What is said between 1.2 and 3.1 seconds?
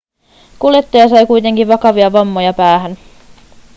kuitenkin vakavia vammoja päähän